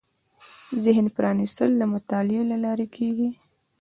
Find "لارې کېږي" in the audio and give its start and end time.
2.63-3.29